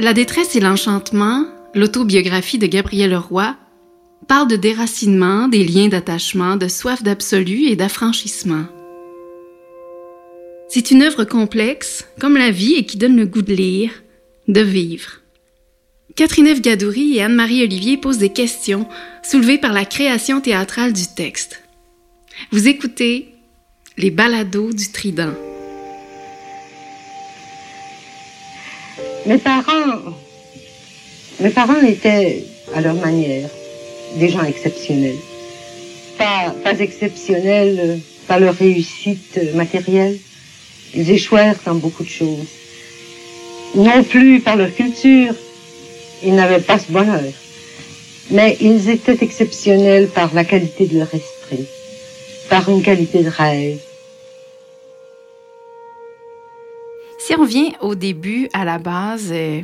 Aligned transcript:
La 0.00 0.14
détresse 0.14 0.54
et 0.54 0.60
l'enchantement, 0.60 1.44
l'autobiographie 1.74 2.58
de 2.58 2.68
Gabrielle 2.68 3.16
Roy, 3.16 3.56
parle 4.28 4.46
de 4.46 4.54
déracinement, 4.54 5.48
des 5.48 5.64
liens 5.64 5.88
d'attachement, 5.88 6.56
de 6.56 6.68
soif 6.68 7.02
d'absolu 7.02 7.64
et 7.64 7.74
d'affranchissement. 7.74 8.66
C'est 10.68 10.92
une 10.92 11.02
œuvre 11.02 11.24
complexe, 11.24 12.06
comme 12.20 12.36
la 12.36 12.52
vie, 12.52 12.74
et 12.74 12.86
qui 12.86 12.96
donne 12.96 13.16
le 13.16 13.26
goût 13.26 13.42
de 13.42 13.52
lire, 13.52 13.90
de 14.46 14.60
vivre. 14.60 15.14
Catherine 16.14 16.54
F. 16.54 16.60
Gadouri 16.60 17.16
et 17.16 17.22
Anne-Marie 17.22 17.64
Olivier 17.64 17.96
posent 17.96 18.18
des 18.18 18.32
questions 18.32 18.86
soulevées 19.24 19.58
par 19.58 19.72
la 19.72 19.84
création 19.84 20.40
théâtrale 20.40 20.92
du 20.92 21.08
texte. 21.16 21.64
Vous 22.52 22.68
écoutez 22.68 23.34
Les 23.96 24.12
balados 24.12 24.72
du 24.72 24.92
Trident. 24.92 25.34
Mes 29.26 29.38
parents, 29.38 30.14
mes 31.40 31.50
parents 31.50 31.80
étaient 31.82 32.44
à 32.74 32.80
leur 32.80 32.94
manière 32.94 33.48
des 34.16 34.28
gens 34.28 34.44
exceptionnels. 34.44 35.16
Pas, 36.16 36.54
pas 36.64 36.78
exceptionnels 36.78 38.00
par 38.26 38.40
leur 38.40 38.54
réussite 38.54 39.38
matérielle. 39.54 40.18
Ils 40.94 41.10
échouèrent 41.10 41.58
dans 41.64 41.74
beaucoup 41.74 42.04
de 42.04 42.08
choses. 42.08 42.46
Non 43.74 44.02
plus 44.02 44.40
par 44.40 44.56
leur 44.56 44.74
culture. 44.74 45.34
Ils 46.22 46.34
n'avaient 46.34 46.60
pas 46.60 46.78
ce 46.78 46.90
bonheur. 46.90 47.32
Mais 48.30 48.56
ils 48.60 48.88
étaient 48.88 49.18
exceptionnels 49.20 50.08
par 50.08 50.34
la 50.34 50.44
qualité 50.44 50.86
de 50.86 50.98
leur 50.98 51.08
esprit, 51.14 51.66
par 52.50 52.68
une 52.68 52.82
qualité 52.82 53.22
de 53.22 53.30
rêve. 53.30 53.78
Si 57.28 57.34
on 57.34 57.42
revient 57.42 57.74
au 57.82 57.94
début, 57.94 58.48
à 58.54 58.64
la 58.64 58.78
base, 58.78 59.28
euh, 59.32 59.60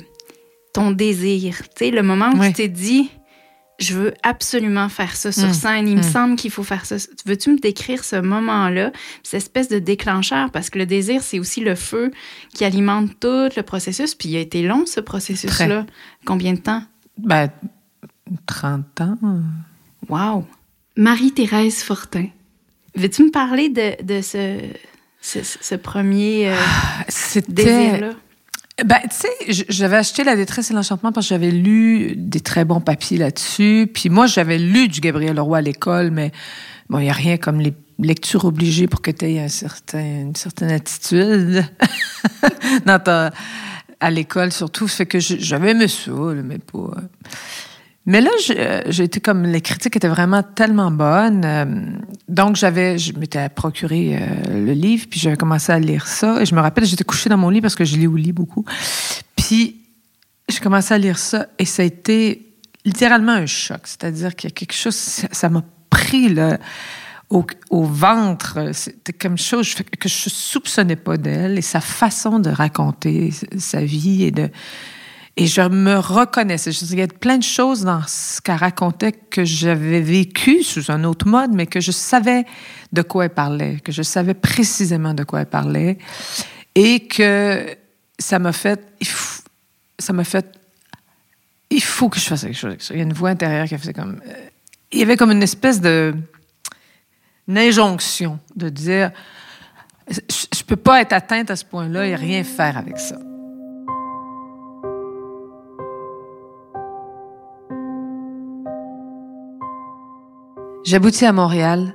ton 0.74 0.90
désir, 0.90 1.62
tu 1.70 1.86
sais, 1.86 1.90
le 1.90 2.02
moment 2.02 2.28
où 2.32 2.44
tu 2.44 2.52
t'es 2.52 2.68
dit, 2.68 3.10
je 3.78 3.94
veux 3.94 4.12
absolument 4.22 4.90
faire 4.90 5.16
ça 5.16 5.32
sur 5.32 5.48
mm. 5.48 5.54
scène. 5.54 5.88
Il 5.88 5.96
me 5.96 6.02
mm. 6.02 6.12
semble 6.12 6.36
qu'il 6.36 6.50
faut 6.50 6.62
faire 6.62 6.84
ça. 6.84 6.96
Veux-tu 7.24 7.52
me 7.52 7.58
décrire 7.58 8.04
ce 8.04 8.16
moment-là, 8.16 8.92
cette 9.22 9.38
espèce 9.38 9.68
de 9.70 9.78
déclencheur? 9.78 10.50
Parce 10.50 10.68
que 10.68 10.78
le 10.78 10.84
désir, 10.84 11.22
c'est 11.22 11.38
aussi 11.38 11.60
le 11.60 11.74
feu 11.74 12.10
qui 12.52 12.66
alimente 12.66 13.18
tout 13.18 13.48
le 13.56 13.62
processus. 13.62 14.14
Puis 14.14 14.28
il 14.28 14.36
a 14.36 14.40
été 14.40 14.60
long, 14.60 14.84
ce 14.84 15.00
processus-là. 15.00 15.86
Combien 16.26 16.52
de 16.52 16.60
temps? 16.60 16.82
Ben, 17.16 17.48
30 18.44 19.00
ans. 19.00 19.16
Wow! 20.10 20.44
Marie-Thérèse 20.98 21.82
Fortin. 21.82 22.26
Veux-tu 22.94 23.24
me 23.24 23.30
parler 23.30 23.70
de, 23.70 24.02
de 24.02 24.20
ce, 24.20 24.58
ce, 25.24 25.74
premier 25.76 26.50
euh, 26.50 26.54
ah, 26.56 27.40
désir-là? 27.48 28.10
Ben, 28.84 28.98
tu 29.02 29.08
sais, 29.10 29.64
j'avais 29.68 29.96
acheté 29.96 30.24
La 30.24 30.34
détresse 30.34 30.70
et 30.70 30.74
l'enchantement 30.74 31.12
parce 31.12 31.26
que 31.26 31.30
j'avais 31.30 31.52
lu 31.52 32.14
des 32.16 32.40
très 32.40 32.64
bons 32.64 32.80
papiers 32.80 33.18
là-dessus. 33.18 33.88
Puis 33.92 34.10
moi, 34.10 34.26
j'avais 34.26 34.58
lu 34.58 34.88
du 34.88 35.00
Gabriel 35.00 35.36
Leroy 35.36 35.58
à 35.58 35.60
l'école, 35.60 36.10
mais 36.10 36.32
bon, 36.90 36.98
il 36.98 37.04
n'y 37.04 37.10
a 37.10 37.14
rien 37.14 37.36
comme 37.36 37.60
les 37.60 37.72
lectures 38.00 38.44
obligées 38.44 38.88
pour 38.88 39.00
que 39.00 39.12
tu 39.12 39.26
aies 39.26 39.40
un 39.40 39.48
certain, 39.48 40.02
une 40.02 40.36
certaine 40.36 40.70
attitude 40.70 41.64
à 44.00 44.10
l'école, 44.10 44.52
surtout. 44.52 44.88
Fait 44.88 45.06
que 45.06 45.20
j'avais 45.20 45.70
aimé 45.70 45.86
ça, 45.86 46.10
mais 46.10 46.58
pas. 46.58 46.96
Mais 48.06 48.20
là, 48.20 48.30
euh, 48.50 48.82
j'ai 48.86 49.04
été 49.04 49.20
comme 49.20 49.44
les 49.44 49.62
critiques 49.62 49.96
étaient 49.96 50.08
vraiment 50.08 50.42
tellement 50.42 50.90
bonnes, 50.90 51.42
euh, 51.44 51.64
donc 52.28 52.56
j'avais, 52.56 52.98
je 52.98 53.14
m'étais 53.18 53.48
procuré 53.48 54.18
euh, 54.20 54.64
le 54.66 54.72
livre, 54.72 55.06
puis 55.08 55.18
j'avais 55.18 55.38
commencé 55.38 55.72
à 55.72 55.78
lire 55.78 56.06
ça. 56.06 56.42
Et 56.42 56.46
je 56.46 56.54
me 56.54 56.60
rappelle, 56.60 56.84
j'étais 56.84 57.04
couchée 57.04 57.30
dans 57.30 57.38
mon 57.38 57.48
lit 57.48 57.62
parce 57.62 57.74
que 57.74 57.84
je 57.84 57.96
lis 57.96 58.06
au 58.06 58.16
lit 58.16 58.32
beaucoup. 58.32 58.64
Puis 59.36 59.76
j'ai 60.48 60.60
commencé 60.60 60.92
à 60.92 60.98
lire 60.98 61.18
ça 61.18 61.46
et 61.58 61.64
ça 61.64 61.82
a 61.82 61.86
été 61.86 62.46
littéralement 62.84 63.32
un 63.32 63.46
choc. 63.46 63.80
C'est-à-dire 63.84 64.36
qu'il 64.36 64.50
y 64.50 64.52
a 64.52 64.54
quelque 64.54 64.74
chose, 64.74 64.94
ça 64.94 65.48
m'a 65.48 65.62
pris 65.88 66.28
là, 66.28 66.58
au, 67.30 67.46
au, 67.70 67.84
ventre. 67.84 68.72
C'était 68.74 69.14
comme 69.14 69.38
chose 69.38 69.74
que 69.74 70.08
je 70.10 70.28
soupçonnais 70.28 70.96
pas 70.96 71.16
d'elle 71.16 71.56
et 71.56 71.62
sa 71.62 71.80
façon 71.80 72.38
de 72.38 72.50
raconter 72.50 73.32
sa 73.56 73.82
vie 73.82 74.24
et 74.24 74.30
de 74.30 74.50
et 75.36 75.46
je 75.46 75.60
me 75.62 75.98
reconnaissais. 75.98 76.70
Il 76.70 76.98
y 76.98 77.02
a 77.02 77.08
plein 77.08 77.38
de 77.38 77.42
choses 77.42 77.82
dans 77.82 78.02
ce 78.06 78.40
qu'elle 78.40 78.54
racontait 78.54 79.12
que 79.12 79.44
j'avais 79.44 80.00
vécu 80.00 80.62
sous 80.62 80.92
un 80.92 81.02
autre 81.02 81.26
mode, 81.26 81.50
mais 81.52 81.66
que 81.66 81.80
je 81.80 81.90
savais 81.90 82.44
de 82.92 83.02
quoi 83.02 83.24
elle 83.24 83.30
parlait, 83.30 83.80
que 83.80 83.90
je 83.90 84.02
savais 84.02 84.34
précisément 84.34 85.12
de 85.12 85.24
quoi 85.24 85.40
elle 85.40 85.46
parlait. 85.46 85.98
Et 86.76 87.08
que 87.08 87.76
ça 88.18 88.38
m'a 88.38 88.52
fait. 88.52 88.80
Ça 89.98 90.12
m'a 90.12 90.24
fait. 90.24 90.46
Il 91.70 91.82
faut 91.82 92.08
que 92.08 92.20
je 92.20 92.26
fasse 92.26 92.42
quelque 92.42 92.54
chose 92.54 92.70
avec 92.70 92.82
ça. 92.82 92.94
Il 92.94 92.98
y 92.98 93.00
a 93.00 93.04
une 93.04 93.12
voix 93.12 93.30
intérieure 93.30 93.66
qui 93.66 93.74
a 93.74 93.78
fait 93.78 93.92
comme. 93.92 94.20
Euh, 94.26 94.48
il 94.92 95.00
y 95.00 95.02
avait 95.02 95.16
comme 95.16 95.32
une 95.32 95.42
espèce 95.42 95.80
de. 95.80 96.14
Une 97.48 97.58
injonction 97.58 98.38
de 98.56 98.70
dire 98.70 99.10
je, 100.08 100.20
je 100.30 100.62
peux 100.62 100.76
pas 100.76 101.02
être 101.02 101.12
atteinte 101.12 101.50
à 101.50 101.56
ce 101.56 101.64
point-là 101.64 102.06
et 102.06 102.14
rien 102.14 102.42
faire 102.42 102.78
avec 102.78 102.98
ça. 102.98 103.16
J'aboutis 110.84 111.24
à 111.24 111.32
Montréal, 111.32 111.94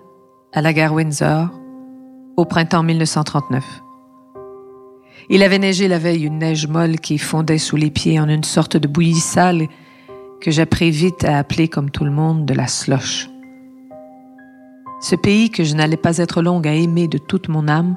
à 0.52 0.64
la 0.64 0.74
gare 0.74 0.94
Windsor, 0.94 1.50
au 2.38 2.46
printemps 2.46 2.82
1939. 2.82 3.64
Il 5.30 5.44
avait 5.44 5.60
neigé 5.60 5.88
la 5.88 6.00
veille 6.00 6.24
une 6.24 6.40
neige 6.40 6.66
molle 6.66 7.00
qui 7.00 7.20
fondait 7.20 7.60
sous 7.60 7.76
les 7.76 7.92
pieds 7.92 8.20
en 8.20 8.28
une 8.28 8.44
sorte 8.44 8.78
de 8.78 8.88
bouillie 8.88 9.20
sale 9.20 9.68
que 10.42 10.50
j'appris 10.50 10.90
vite 10.90 11.24
à 11.24 11.38
appeler 11.38 11.68
comme 11.68 11.92
tout 11.92 12.04
le 12.04 12.10
monde 12.10 12.48
de 12.48 12.56
la 12.56 12.66
sloche. 12.66 13.30
Ce 15.02 15.16
pays 15.16 15.52
que 15.52 15.64
je 15.64 15.76
n'allais 15.76 15.96
pas 15.96 16.18
être 16.18 16.42
longue 16.42 16.68
à 16.68 16.74
aimer 16.74 17.08
de 17.08 17.20
toute 17.20 17.48
mon 17.48 17.68
âme, 17.68 17.96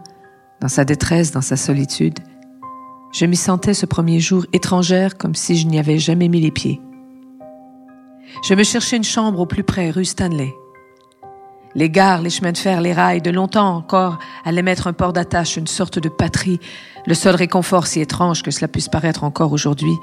dans 0.61 0.69
sa 0.69 0.85
détresse, 0.85 1.33
dans 1.33 1.41
sa 1.41 1.57
solitude, 1.57 2.19
je 3.15 3.25
m'y 3.25 3.37
sentais 3.37 3.73
ce 3.73 3.87
premier 3.87 4.21
jour 4.21 4.45
étrangère 4.53 5.17
comme 5.17 5.35
si 5.35 5.57
je 5.57 5.67
n'y 5.67 5.79
avais 5.79 5.97
jamais 5.97 6.29
mis 6.29 6.43
les 6.43 6.51
pieds. 6.51 6.83
Je 8.47 8.53
me 8.53 8.63
cherchais 8.63 8.99
une 8.99 9.05
chambre 9.05 9.41
au 9.41 9.47
plus 9.47 9.65
près, 9.65 9.89
rue 9.89 10.05
Stanley. 10.05 10.53
Les 11.75 11.89
gares, 11.89 12.21
les 12.21 12.31
chemins 12.31 12.53
de 12.53 12.59
fer, 12.59 12.81
les 12.81 12.93
rails, 12.93 13.23
de 13.23 13.31
longtemps 13.31 13.75
encore, 13.75 14.19
allaient 14.45 14.63
mettre 14.63 14.87
un 14.87 14.93
port 14.93 15.13
d'attache, 15.13 15.57
une 15.57 15.67
sorte 15.67 15.99
de 15.99 16.09
patrie, 16.09 16.61
le 17.07 17.15
seul 17.15 17.35
réconfort 17.35 17.87
si 17.87 18.01
étrange 18.01 18.43
que 18.43 18.51
cela 18.51 18.69
puisse 18.69 18.89
paraître 18.89 19.25
encore 19.25 19.53
aujourd'hui, 19.53 19.95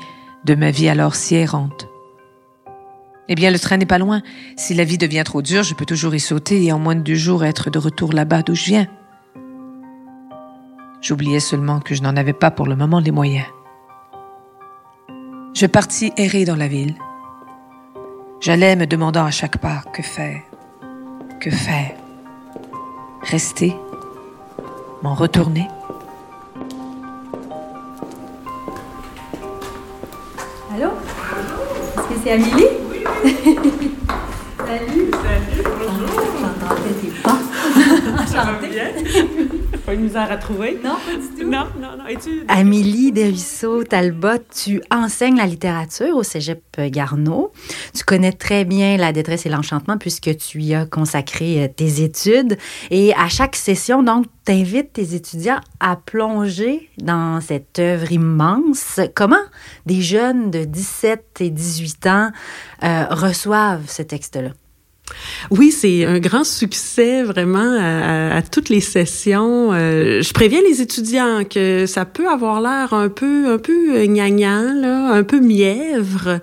de 0.46 0.56
ma 0.56 0.72
vie 0.72 0.90
alors 0.90 1.16
si 1.16 1.35
errante. 1.35 1.88
Eh 3.28 3.35
bien, 3.35 3.52
le 3.52 3.59
train 3.59 3.78
n'est 3.78 3.85
pas 3.85 4.00
loin. 4.00 4.24
Si 4.57 4.74
la 4.74 4.84
vie 4.84 4.97
devient 4.97 5.22
trop 5.24 5.44
dure, 5.44 5.62
je 5.62 5.75
peux 5.75 5.85
toujours 5.85 6.16
y 6.16 6.19
sauter 6.19 6.63
et 6.63 6.74
en 6.74 6.80
moins 6.80 6.96
de 6.96 7.02
deux 7.02 7.16
jours 7.16 7.46
être 7.46 7.69
de 7.69 7.78
retour 7.78 8.12
là-bas 8.12 8.41
d'où 8.41 8.56
je 8.56 8.66
viens. 8.66 8.88
J'oubliais 11.01 11.40
seulement 11.40 11.80
que 11.80 11.94
je 11.94 12.01
n'en 12.01 12.18
avais 12.18 12.34
pas 12.34 12.50
pour 12.50 12.66
le 12.66 12.75
moment 12.75 13.00
les 13.00 13.12
moyens. 13.12 13.46
Je 15.53 15.68
partis 15.68 16.12
errer 16.18 16.44
dans 16.44 16.56
la 16.56 16.68
ville. 16.68 16.96
J'allais 18.41 18.75
me 18.75 18.88
demandant 18.88 19.25
à 19.25 19.31
chaque 19.31 19.59
pas 19.59 19.84
que 19.94 20.01
faire? 20.01 20.48
Que 21.39 21.50
faire? 21.50 21.95
Rester? 23.22 23.73
M'en 25.01 25.16
retourner? 25.16 25.69
Allô? 30.75 30.89
Est-ce 31.95 32.07
que 32.07 32.13
c'est 32.22 32.31
Amélie? 32.31 32.66
Oui. 32.91 33.03
Salut. 34.57 35.11
Salut, 35.11 35.63
bonjour. 35.63 36.09
J'entendais 36.41 37.09
pas. 37.23 38.25
Ça 38.27 38.44
va 38.44 38.67
bien? 38.67 39.50
pas 39.89 39.95
une 39.95 40.01
misère 40.01 40.31
à 40.31 40.38
trouver. 40.38 40.79
Non, 40.83 40.97
pas 41.03 41.16
du 41.16 41.27
tout. 41.41 41.50
Non, 41.50 41.66
non, 41.81 41.97
non. 41.97 42.05
Es-tu... 42.07 42.44
Amélie 42.47 43.12
Desruisseaux-Talbot, 43.12 44.44
tu 44.53 44.83
enseignes 44.91 45.38
la 45.38 45.47
littérature 45.47 46.15
au 46.15 46.21
cégep 46.21 46.62
Garneau. 46.91 47.51
Tu 47.95 48.03
connais 48.03 48.31
très 48.31 48.65
bien 48.65 48.97
la 48.97 49.12
détresse 49.12 49.47
et 49.47 49.50
l'enchantement 49.50 49.97
puisque 49.97 50.38
tu 50.38 50.62
y 50.62 50.75
as 50.75 50.86
consacré 50.86 51.63
euh, 51.63 51.68
tes 51.75 52.03
études. 52.03 52.59
Et 52.91 53.15
à 53.15 53.30
chaque 53.30 53.56
session, 53.56 54.03
donc, 54.03 54.27
tu 54.45 54.51
invites 54.51 54.94
tes 54.94 55.15
étudiants 55.15 55.59
à 55.80 55.95
plonger 55.95 56.88
dans 57.00 57.41
cette 57.41 57.80
œuvre 57.80 58.12
immense. 58.12 59.00
Comment 59.15 59.38
des 59.88 60.03
jeunes 60.03 60.51
de 60.51 60.65
17 60.65 61.38
et 61.39 61.50
18 61.50 62.06
ans 62.06 62.30
euh, 62.83 63.06
reçoivent 63.09 63.89
ce 63.89 64.03
texte-là? 64.03 64.51
Oui, 65.51 65.71
c'est 65.71 66.06
un 66.06 66.19
grand 66.19 66.44
succès 66.44 67.23
vraiment 67.23 67.77
à, 67.79 68.41
toutes 68.41 68.69
les 68.69 68.81
sessions. 68.81 69.71
Euh, 69.73 70.21
je 70.21 70.33
préviens 70.33 70.61
les 70.61 70.81
étudiants 70.81 71.44
que 71.44 71.85
ça 71.85 72.06
peut 72.06 72.27
avoir 72.27 72.61
l'air 72.61 72.94
un 72.94 73.09
peu 73.09 73.51
un 73.51 73.57
peu 73.57 74.06
gnangnan, 74.06 74.73
là, 74.81 75.11
un 75.13 75.23
peu 75.23 75.39
mièvre, 75.39 76.39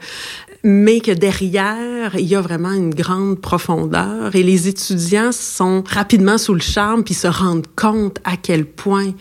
mais 0.69 0.99
que 0.99 1.13
derrière, 1.13 2.17
il 2.19 2.27
y 2.27 2.35
a 2.35 2.41
vraiment 2.41 2.73
une 2.73 2.93
grande 2.93 3.41
profondeur 3.41 4.35
et 4.35 4.43
les 4.43 4.67
étudiants 4.67 5.31
sont 5.31 5.85
rapidement 5.87 6.39
sous 6.39 6.55
le 6.55 6.61
charme 6.61 7.05
puis 7.05 7.15
se 7.15 7.29
rendent 7.29 7.69
compte 7.77 8.19
à 8.25 8.37
quel 8.37 8.65
point, 8.65 9.15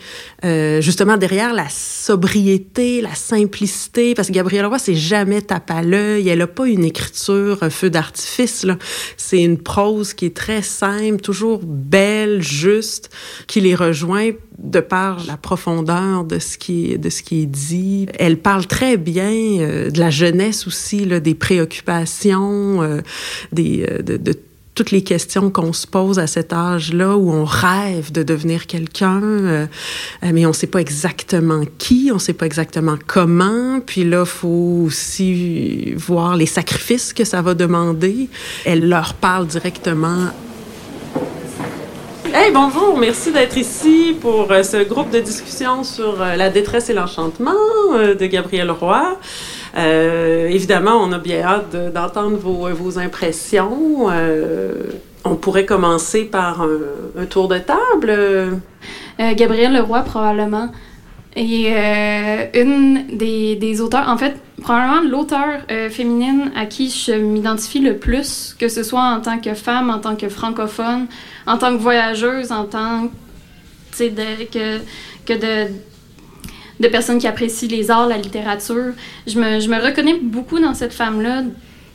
euh, 0.44 0.80
justement, 0.80 1.16
derrière 1.16 1.54
la 1.54 1.68
sobriété, 1.68 3.00
la 3.00 3.14
simplicité, 3.14 4.14
parce 4.14 4.26
que 4.26 4.32
Gabrielle 4.32 4.66
Roy, 4.66 4.80
c'est 4.80 4.96
jamais 4.96 5.40
tape 5.40 5.70
à 5.70 5.82
l'œil, 5.82 6.28
elle 6.28 6.42
a 6.42 6.48
pas 6.48 6.66
une 6.66 6.84
écriture 6.84 7.60
feu 7.70 7.90
d'artifice. 7.90 8.66
C'est 9.16 9.40
une 9.40 9.58
prose 9.58 10.14
qui 10.14 10.26
est 10.26 10.36
très 10.36 10.62
simple, 10.62 11.20
toujours 11.20 11.60
belle, 11.62 12.42
juste, 12.42 13.10
qui 13.46 13.60
les 13.60 13.76
rejoint 13.76 14.32
de 14.58 14.80
par 14.80 15.24
la 15.26 15.36
profondeur 15.36 16.24
de 16.24 16.38
ce 16.38 16.58
qui 16.58 16.92
est, 16.92 16.98
de 16.98 17.10
ce 17.10 17.22
qui 17.22 17.42
est 17.42 17.46
dit. 17.46 18.06
Elle 18.18 18.38
parle 18.38 18.66
très 18.66 18.96
bien 18.96 19.30
euh, 19.32 19.90
de 19.90 19.98
la 19.98 20.10
jeunesse 20.10 20.66
aussi, 20.66 21.04
là, 21.04 21.20
des 21.20 21.34
préoccupations, 21.34 22.82
euh, 22.82 23.00
des, 23.52 23.86
euh, 23.88 24.02
de, 24.02 24.16
de 24.16 24.32
toutes 24.76 24.90
les 24.90 25.02
questions 25.02 25.50
qu'on 25.50 25.72
se 25.72 25.86
pose 25.86 26.18
à 26.18 26.26
cet 26.26 26.52
âge-là 26.52 27.16
où 27.16 27.32
on 27.32 27.44
rêve 27.44 28.12
de 28.12 28.22
devenir 28.22 28.66
quelqu'un, 28.66 29.22
euh, 29.22 29.66
mais 30.22 30.44
on 30.44 30.50
ne 30.50 30.54
sait 30.54 30.66
pas 30.66 30.80
exactement 30.80 31.62
qui, 31.78 32.10
on 32.12 32.16
ne 32.16 32.20
sait 32.20 32.34
pas 32.34 32.46
exactement 32.46 32.96
comment. 33.06 33.80
Puis 33.80 34.04
là, 34.04 34.20
il 34.20 34.26
faut 34.26 34.82
aussi 34.84 35.94
voir 35.94 36.36
les 36.36 36.46
sacrifices 36.46 37.14
que 37.14 37.24
ça 37.24 37.40
va 37.40 37.54
demander. 37.54 38.28
Elle 38.66 38.88
leur 38.88 39.14
parle 39.14 39.46
directement 39.46 40.28
Bonjour, 42.52 42.96
merci 42.96 43.32
d'être 43.32 43.58
ici 43.58 44.16
pour 44.20 44.50
euh, 44.52 44.62
ce 44.62 44.84
groupe 44.84 45.10
de 45.10 45.18
discussion 45.18 45.82
sur 45.82 46.22
euh, 46.22 46.36
la 46.36 46.48
détresse 46.48 46.88
et 46.88 46.94
l'enchantement 46.94 47.50
euh, 47.94 48.14
de 48.14 48.26
Gabriel 48.26 48.70
Roy. 48.70 49.18
évidemment, 49.74 50.96
on 51.02 51.10
a 51.12 51.18
bien 51.18 51.42
hâte 51.42 51.92
d'entendre 51.92 52.36
vos, 52.36 52.72
vos, 52.72 52.98
impressions. 52.98 54.06
on 55.24 55.34
pourrait 55.34 55.66
commencer 55.66 56.24
par 56.24 56.62
un, 56.62 57.22
un 57.22 57.26
tour 57.26 57.48
de 57.48 57.58
table. 57.58 58.60
Gabriel 59.18 59.72
Leroy, 59.72 60.02
probablement. 60.02 60.70
Et 61.36 61.68
une 62.54 63.06
des, 63.12 63.80
auteurs, 63.82 64.08
en 64.08 64.16
fait, 64.16 64.34
probablement 64.62 65.02
l'auteur 65.02 65.60
féminine 65.90 66.50
à 66.56 66.64
qui 66.64 66.88
je 66.88 67.12
m'identifie 67.12 67.80
le 67.80 67.98
plus, 67.98 68.56
que 68.58 68.68
ce 68.68 68.82
soit 68.82 69.02
en 69.02 69.20
tant 69.20 69.38
que 69.38 69.52
femme, 69.52 69.90
en 69.90 69.98
tant 69.98 70.16
que 70.16 70.30
francophone, 70.30 71.06
en 71.46 71.58
tant 71.58 71.76
que 71.76 71.82
voyageuse, 71.82 72.52
en 72.52 72.64
tant 72.64 73.10
que, 73.98 74.78
que 75.24 75.68
de, 76.80 76.88
personnes 76.88 77.18
qui 77.18 77.26
apprécient 77.26 77.68
les 77.68 77.90
arts, 77.90 78.08
la 78.08 78.18
littérature. 78.18 78.92
Je 79.26 79.38
me, 79.38 79.60
je 79.60 79.68
me 79.68 79.80
reconnais 79.82 80.18
beaucoup 80.20 80.60
dans 80.60 80.74
cette 80.74 80.92
femme-là. 80.92 81.44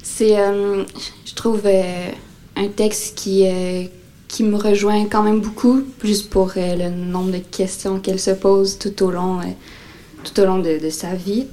C'est, 0.03 0.39
euh, 0.39 0.83
je 1.25 1.33
trouve, 1.35 1.61
euh, 1.65 2.09
un 2.55 2.67
texte 2.67 3.17
qui, 3.17 3.47
euh, 3.47 3.83
qui 4.31 4.43
me 4.43 4.55
rejoint 4.55 5.05
quand 5.07 5.23
même 5.23 5.41
beaucoup, 5.41 5.83
juste 6.05 6.29
pour 6.29 6.53
le 6.55 6.89
nombre 6.89 7.31
de 7.31 7.39
questions 7.39 7.99
qu'elle 7.99 8.19
se 8.19 8.31
pose 8.31 8.79
tout 8.79 9.03
au 9.03 9.11
long, 9.11 9.39
tout 10.23 10.39
au 10.39 10.45
long 10.45 10.59
de, 10.59 10.81
de 10.81 10.89
sa 10.89 11.15
vie. 11.15 11.47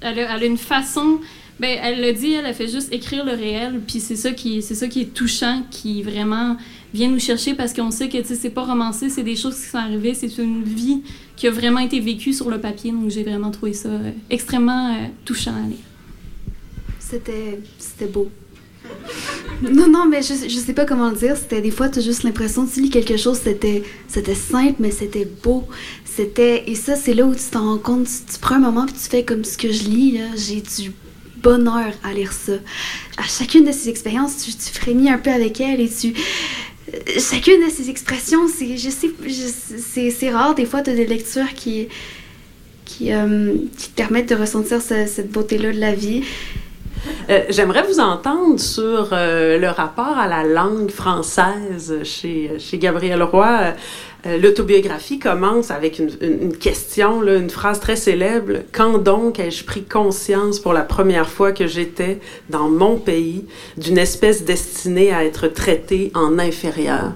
Elle 0.00 0.18
a, 0.18 0.34
elle 0.34 0.42
a, 0.42 0.46
une 0.46 0.58
façon 0.58 1.20
ben, 1.60 1.78
elle 1.80 2.02
le 2.02 2.12
dit, 2.12 2.32
elle 2.32 2.46
a 2.46 2.52
fait 2.52 2.66
juste 2.66 2.92
écrire 2.92 3.24
le 3.24 3.30
réel, 3.32 3.80
puis 3.86 4.00
c'est 4.00 4.16
ça 4.16 4.32
qui, 4.32 4.60
c'est 4.62 4.74
ça 4.74 4.88
qui 4.88 5.02
est 5.02 5.14
touchant, 5.14 5.62
qui 5.70 6.02
vraiment 6.02 6.56
vient 6.92 7.08
nous 7.08 7.20
chercher 7.20 7.54
parce 7.54 7.72
qu'on 7.72 7.92
sait 7.92 8.08
que 8.08 8.18
c'est 8.24 8.50
pas 8.50 8.64
romancé, 8.64 9.08
c'est 9.08 9.22
des 9.22 9.36
choses 9.36 9.54
qui 9.54 9.68
sont 9.68 9.78
arrivées, 9.78 10.14
c'est 10.14 10.36
une 10.38 10.64
vie 10.64 11.02
qui 11.36 11.46
a 11.46 11.52
vraiment 11.52 11.78
été 11.78 12.00
vécue 12.00 12.32
sur 12.32 12.50
le 12.50 12.60
papier, 12.60 12.90
donc 12.90 13.10
j'ai 13.10 13.22
vraiment 13.22 13.52
trouvé 13.52 13.72
ça 13.72 13.88
euh, 13.88 14.10
extrêmement 14.30 14.88
euh, 14.88 15.06
touchant 15.24 15.54
à 15.54 15.68
lire. 15.68 15.78
C'était, 16.98 17.60
c'était 17.78 18.06
beau. 18.06 18.28
Non, 19.62 19.88
non, 19.88 20.06
mais 20.08 20.22
je, 20.22 20.34
je 20.48 20.56
sais 20.56 20.72
pas 20.72 20.84
comment 20.84 21.10
le 21.10 21.16
dire. 21.16 21.36
C'était 21.36 21.60
des 21.60 21.70
fois, 21.70 21.88
tu 21.88 21.98
as 21.98 22.02
juste 22.02 22.22
l'impression, 22.22 22.66
tu 22.66 22.80
lis 22.80 22.90
quelque 22.90 23.16
chose, 23.16 23.40
c'était, 23.42 23.82
simple, 24.34 24.76
mais 24.78 24.90
c'était 24.90 25.26
beau. 25.42 25.64
C'était, 26.04 26.64
et 26.68 26.74
ça, 26.74 26.96
c'est 26.96 27.14
là 27.14 27.24
où 27.24 27.34
tu 27.34 27.44
t'en 27.50 27.64
rends 27.64 27.78
compte. 27.78 28.06
Tu, 28.06 28.38
prends 28.40 28.56
un 28.56 28.60
moment 28.60 28.86
puis 28.86 28.94
tu 28.94 29.08
fais 29.08 29.24
comme 29.24 29.44
ce 29.44 29.56
que 29.56 29.72
je 29.72 29.84
lis. 29.84 30.20
J'ai 30.36 30.60
du 30.60 30.92
bonheur 31.36 31.92
à 32.02 32.12
lire 32.12 32.32
ça. 32.32 32.54
À 33.16 33.24
chacune 33.24 33.64
de 33.64 33.72
ces 33.72 33.88
expériences, 33.88 34.44
tu, 34.44 34.52
frémis 34.78 35.10
un 35.10 35.18
peu 35.18 35.30
avec 35.30 35.60
elle 35.60 35.80
et 35.80 35.88
tu 35.88 36.14
chacune 37.18 37.64
de 37.64 37.70
ces 37.70 37.90
expressions, 37.90 38.48
c'est, 38.48 38.76
je 38.76 38.90
c'est, 40.10 40.30
rare. 40.30 40.54
Des 40.54 40.66
fois, 40.66 40.80
as 40.80 40.82
des 40.82 41.06
lectures 41.06 41.52
qui, 41.54 41.88
qui, 42.84 43.12
euh, 43.12 43.54
qui, 43.76 43.90
te 43.90 43.96
permettent 43.96 44.28
de 44.28 44.34
ressentir 44.34 44.80
cette 44.80 45.30
beauté-là 45.30 45.72
de 45.72 45.80
la 45.80 45.94
vie. 45.94 46.22
Euh, 47.30 47.44
j'aimerais 47.48 47.84
vous 47.86 48.00
entendre 48.00 48.60
sur 48.60 49.08
euh, 49.12 49.58
le 49.58 49.68
rapport 49.68 50.18
à 50.18 50.28
la 50.28 50.44
langue 50.44 50.90
française 50.90 51.94
chez, 52.02 52.52
chez 52.58 52.78
Gabriel 52.78 53.22
Roy. 53.22 53.74
Euh, 54.26 54.38
l'autobiographie 54.38 55.18
commence 55.18 55.70
avec 55.70 55.98
une, 55.98 56.56
question, 56.56 57.22
une 57.22 57.50
phrase 57.50 57.80
très 57.80 57.96
célèbre. 57.96 58.62
Quand 58.72 58.98
donc 58.98 59.38
ai-je 59.38 59.64
pris 59.64 59.84
conscience 59.84 60.58
pour 60.58 60.72
la 60.72 60.82
première 60.82 61.28
fois 61.28 61.52
que 61.52 61.66
j'étais 61.66 62.20
dans 62.50 62.68
mon 62.68 62.96
pays 62.96 63.44
d'une 63.78 63.98
espèce 63.98 64.44
destinée 64.44 65.12
à 65.12 65.24
être 65.24 65.48
traitée 65.48 66.10
en 66.14 66.38
inférieur? 66.38 67.12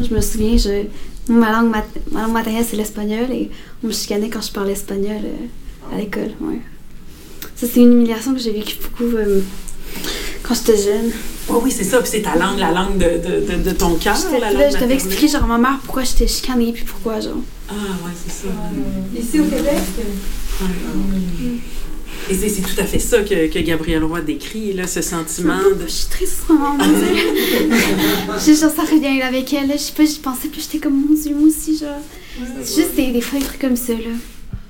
Je 0.00 0.14
me 0.14 0.20
souviens, 0.20 0.56
ma, 1.28 1.52
langue 1.52 1.70
mat, 1.70 1.84
ma 2.10 2.22
langue 2.22 2.32
maternelle, 2.32 2.64
c'est 2.64 2.76
l'espagnol 2.76 3.30
et 3.30 3.50
on 3.82 3.88
me 3.88 3.92
chicanait 3.92 4.30
quand 4.30 4.42
je 4.42 4.52
parlais 4.52 4.72
espagnol 4.72 5.22
à 5.92 5.98
l'école. 5.98 6.30
Ça, 7.62 7.68
c'est 7.72 7.78
une 7.78 7.92
humiliation 7.92 8.34
que 8.34 8.40
j'ai 8.40 8.50
vécue 8.50 8.74
beaucoup 8.82 9.16
euh, 9.16 9.38
quand 10.42 10.52
j'étais 10.52 10.82
jeune. 10.82 11.12
Oh 11.48 11.60
oui, 11.62 11.70
c'est 11.70 11.84
ça. 11.84 12.00
Puis 12.00 12.10
c'est 12.10 12.22
ta 12.22 12.34
langue, 12.34 12.58
la 12.58 12.72
langue 12.72 12.98
de, 12.98 13.04
de, 13.04 13.52
de, 13.52 13.62
de 13.62 13.70
ton 13.70 13.94
cœur. 13.94 14.16
Je 14.16 14.76
t'avais 14.76 14.94
expliqué, 14.94 15.28
genre, 15.28 15.46
ma 15.46 15.58
mère, 15.58 15.78
pourquoi 15.84 16.02
j'étais 16.02 16.26
chicanée, 16.26 16.72
puis 16.72 16.82
pourquoi, 16.82 17.20
genre. 17.20 17.36
Ah, 17.68 17.74
ouais, 17.74 18.10
c'est 18.26 18.32
ça. 18.32 18.48
Ici 19.16 19.38
au 19.38 19.44
Québec? 19.44 19.78
Ouais. 20.60 20.66
Et 22.30 22.34
c'est 22.34 22.62
tout 22.62 22.80
à 22.80 22.84
fait 22.84 22.98
ça 22.98 23.20
que, 23.22 23.46
que 23.46 23.58
Gabriel 23.60 24.02
Roy 24.02 24.22
décrit, 24.22 24.72
là, 24.72 24.88
ce 24.88 25.00
sentiment 25.00 25.58
de... 25.58 25.86
Je 25.86 25.92
suis 25.92 26.08
triste, 26.08 26.40
vraiment. 26.48 26.76
J'ai 28.44 28.56
genre, 28.56 28.72
ça 28.74 28.82
revient 28.82 29.22
avec 29.22 29.52
elle, 29.52 29.68
là. 29.68 29.74
Je 29.76 29.82
sais 29.82 29.92
pas, 29.92 30.04
j'y 30.04 30.18
pensais, 30.18 30.48
puis 30.48 30.60
j'étais 30.60 30.78
comme, 30.78 31.00
mon 31.00 31.14
Dieu, 31.14 31.32
moi 31.36 31.46
aussi, 31.46 31.78
genre. 31.78 32.00
C'est 32.64 32.82
juste 32.82 32.96
des, 32.96 33.12
des 33.12 33.20
fois, 33.20 33.38
des 33.38 33.44
trucs 33.44 33.60
comme 33.60 33.76
ça, 33.76 33.92
là. 33.92 34.16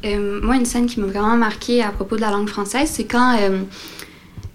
Euh, 0.04 0.40
moi, 0.42 0.56
une 0.56 0.64
scène 0.64 0.86
qui 0.86 1.00
m'a 1.00 1.06
vraiment 1.06 1.36
marquée 1.36 1.82
à 1.82 1.90
propos 1.90 2.16
de 2.16 2.20
la 2.20 2.30
langue 2.30 2.48
française, 2.48 2.90
c'est 2.92 3.04
quand 3.04 3.36
euh, 3.40 3.60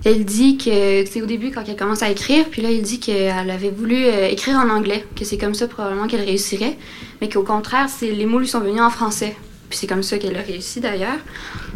elle 0.04 0.26
dit 0.26 0.58
que 0.58 1.06
c'est 1.06 1.22
au 1.22 1.26
début 1.26 1.52
quand 1.52 1.64
elle 1.68 1.78
commence 1.78 2.04
à 2.04 2.10
écrire, 2.10 2.46
puis 2.50 2.62
là, 2.62 2.70
elle 2.70 2.82
dit 2.82 3.00
qu'elle 3.00 3.50
avait 3.50 3.72
voulu 3.72 4.06
euh, 4.06 4.28
écrire 4.28 4.58
en 4.58 4.70
anglais, 4.70 5.06
que 5.16 5.24
c'est 5.24 5.38
comme 5.38 5.54
ça 5.54 5.68
probablement 5.68 6.08
qu'elle 6.08 6.24
réussirait, 6.24 6.78
mais 7.22 7.30
qu'au 7.30 7.44
contraire, 7.44 7.88
les 8.02 8.26
mots 8.26 8.40
lui 8.40 8.48
sont 8.48 8.60
venus 8.60 8.82
en 8.82 8.90
français. 8.90 9.36
Puis 9.70 9.80
c'est 9.80 9.88
comme 9.88 10.04
ça 10.04 10.18
qu'elle 10.18 10.36
a 10.38 10.42
réussi 10.42 10.80
d'ailleurs. 10.80 11.20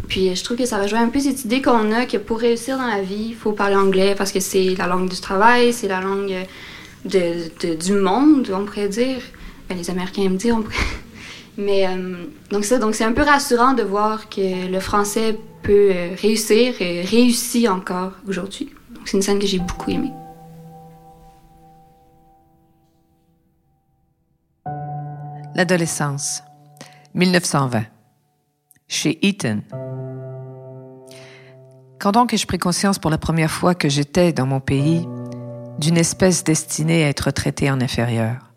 Puis 0.08 0.34
je 0.34 0.44
trouve 0.44 0.56
que 0.56 0.64
ça 0.64 0.80
rejoint 0.80 1.02
un 1.02 1.08
peu 1.08 1.20
cette 1.20 1.44
idée 1.44 1.60
qu'on 1.60 1.92
a 1.92 2.06
que 2.06 2.16
pour 2.16 2.40
réussir 2.40 2.78
dans 2.78 2.86
la 2.86 3.02
vie, 3.02 3.28
il 3.30 3.34
faut 3.34 3.52
parler 3.52 3.76
anglais 3.76 4.14
parce 4.16 4.32
que 4.32 4.40
c'est 4.40 4.74
la 4.76 4.86
langue 4.86 5.10
du 5.10 5.20
travail, 5.20 5.74
c'est 5.74 5.88
la 5.88 6.00
langue 6.00 6.32
du 7.04 7.92
monde, 7.92 8.50
on 8.54 8.64
pourrait 8.64 8.88
dire. 8.88 9.20
Ben, 9.68 9.76
les 9.76 9.90
Américains 9.90 10.22
aiment 10.22 10.36
dire, 10.36 10.56
on 10.56 10.62
pourrait... 10.62 10.76
Mais 11.58 11.86
euh, 11.86 12.26
donc 12.50 12.64
ça, 12.64 12.78
donc 12.78 12.94
c'est 12.94 13.04
un 13.04 13.12
peu 13.12 13.22
rassurant 13.22 13.74
de 13.74 13.82
voir 13.82 14.28
que 14.28 14.70
le 14.70 14.80
français 14.80 15.38
peut 15.62 15.90
euh, 15.92 16.14
réussir 16.20 16.80
et 16.80 17.02
réussit 17.02 17.68
encore 17.68 18.12
aujourd'hui. 18.26 18.70
C'est 19.04 19.16
une 19.16 19.22
scène 19.22 19.38
que 19.38 19.46
j'ai 19.46 19.58
beaucoup 19.58 19.90
aimée. 19.90 20.12
L'adolescence, 25.54 26.42
1920, 27.14 27.84
chez 28.88 29.18
Eaton. 29.26 29.62
Quand 32.00 32.12
donc 32.12 32.32
ai-je 32.32 32.46
pris 32.46 32.58
conscience 32.58 32.98
pour 32.98 33.10
la 33.10 33.18
première 33.18 33.50
fois 33.50 33.74
que 33.74 33.88
j'étais 33.88 34.32
dans 34.32 34.46
mon 34.46 34.60
pays 34.60 35.06
d'une 35.78 35.98
espèce 35.98 36.42
destinée 36.42 37.04
à 37.04 37.08
être 37.08 37.30
traitée 37.30 37.70
en 37.70 37.80
inférieur? 37.80 38.51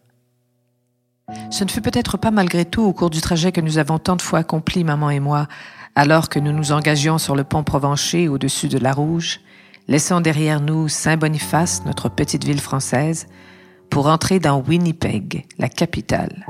Ce 1.50 1.64
ne 1.64 1.70
fut 1.70 1.82
peut-être 1.82 2.18
pas 2.18 2.32
malgré 2.32 2.66
tout 2.66 2.84
au 2.84 2.94
cours 2.94 3.10
du 3.10 3.22
trajet 3.22 3.52
que 3.52 3.62
nous 3.62 3.78
avons 3.78 3.98
tant 3.98 4.16
de 4.16 4.22
fois 4.22 4.40
accompli, 4.40 4.84
maman 4.84 5.10
et 5.10 5.20
moi, 5.20 5.48
alors 5.96 6.30
que 6.30 6.40
nous 6.40 6.52
nous 6.52 6.72
engagions 6.72 7.18
sur 7.18 7.36
le 7.36 7.44
pont 7.44 7.64
Provencher 7.64 8.28
au-dessus 8.28 8.68
de 8.68 8.78
la 8.78 8.94
Rouge, 8.94 9.40
laissant 9.88 10.22
derrière 10.22 10.62
nous 10.62 10.88
Saint-Boniface, 10.88 11.84
notre 11.86 12.10
petite 12.10 12.44
ville 12.44 12.60
française, 12.60 13.28
pour 13.90 14.08
entrer 14.08 14.40
dans 14.40 14.62
Winnipeg, 14.62 15.46
la 15.58 15.70
capitale, 15.70 16.46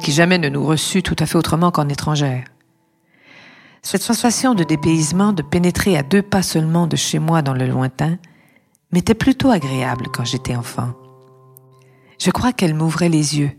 qui 0.00 0.12
jamais 0.12 0.38
ne 0.38 0.48
nous 0.48 0.64
reçut 0.64 1.02
tout 1.02 1.16
à 1.18 1.26
fait 1.26 1.38
autrement 1.38 1.70
qu'en 1.70 1.88
étrangère. 1.88 2.44
Cette 3.82 4.02
sensation 4.02 4.54
de 4.54 4.64
dépaysement, 4.64 5.32
de 5.32 5.42
pénétrer 5.42 5.96
à 5.96 6.02
deux 6.02 6.22
pas 6.22 6.42
seulement 6.42 6.86
de 6.86 6.96
chez 6.96 7.18
moi 7.18 7.42
dans 7.42 7.54
le 7.54 7.66
lointain, 7.66 8.18
m'était 8.90 9.14
plutôt 9.14 9.50
agréable 9.50 10.06
quand 10.12 10.24
j'étais 10.24 10.56
enfant. 10.56 10.94
Je 12.18 12.30
crois 12.30 12.52
qu'elle 12.52 12.74
m'ouvrait 12.74 13.08
les 13.08 13.38
yeux, 13.38 13.52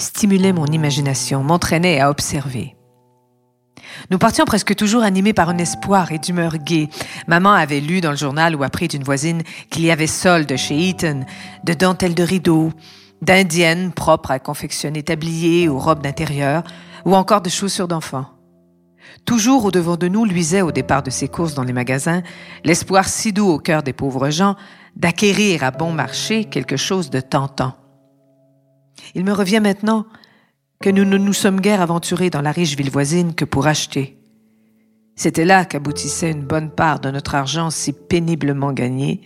stimulait 0.00 0.52
mon 0.52 0.66
imagination, 0.66 1.42
m'entraînait 1.42 2.00
à 2.00 2.10
observer. 2.10 2.76
Nous 4.10 4.18
partions 4.18 4.44
presque 4.44 4.74
toujours 4.74 5.02
animés 5.02 5.32
par 5.32 5.48
un 5.48 5.58
espoir 5.58 6.12
et 6.12 6.18
d'humeur 6.18 6.58
gaie. 6.58 6.88
Maman 7.26 7.52
avait 7.52 7.80
lu 7.80 8.00
dans 8.00 8.10
le 8.10 8.16
journal 8.16 8.56
ou 8.56 8.62
appris 8.62 8.88
d'une 8.88 9.02
voisine 9.02 9.42
qu'il 9.70 9.84
y 9.84 9.90
avait 9.90 10.06
solde 10.06 10.56
chez 10.56 10.76
Eaton, 10.76 11.24
de 11.64 11.74
dentelles 11.74 12.14
de 12.14 12.22
rideaux, 12.22 12.72
d'indiennes 13.22 13.92
propres 13.92 14.30
à 14.30 14.38
confectionner 14.38 15.02
tabliers 15.02 15.68
ou 15.68 15.78
robes 15.78 16.02
d'intérieur, 16.02 16.62
ou 17.04 17.14
encore 17.14 17.40
de 17.40 17.50
chaussures 17.50 17.88
d'enfants. 17.88 18.26
Toujours 19.24 19.64
au 19.64 19.70
devant 19.70 19.96
de 19.96 20.08
nous 20.08 20.24
luisait 20.24 20.62
au 20.62 20.72
départ 20.72 21.02
de 21.02 21.10
ses 21.10 21.28
courses 21.28 21.54
dans 21.54 21.64
les 21.64 21.72
magasins 21.72 22.22
l'espoir 22.64 23.08
si 23.08 23.32
doux 23.32 23.48
au 23.48 23.58
cœur 23.58 23.82
des 23.82 23.92
pauvres 23.92 24.30
gens 24.30 24.56
d'acquérir 24.96 25.64
à 25.64 25.70
bon 25.70 25.92
marché 25.92 26.44
quelque 26.44 26.76
chose 26.76 27.10
de 27.10 27.20
tentant. 27.20 27.74
Il 29.14 29.24
me 29.24 29.32
revient 29.32 29.60
maintenant 29.60 30.06
que 30.80 30.90
nous 30.90 31.04
ne 31.04 31.18
nous 31.18 31.32
sommes 31.32 31.60
guère 31.60 31.82
aventurés 31.82 32.30
dans 32.30 32.42
la 32.42 32.52
riche 32.52 32.76
ville 32.76 32.90
voisine 32.90 33.34
que 33.34 33.44
pour 33.44 33.66
acheter. 33.66 34.18
C'était 35.14 35.44
là 35.44 35.64
qu'aboutissait 35.64 36.30
une 36.30 36.46
bonne 36.46 36.70
part 36.70 37.00
de 37.00 37.10
notre 37.10 37.34
argent 37.34 37.70
si 37.70 37.92
péniblement 37.92 38.72
gagné, 38.72 39.20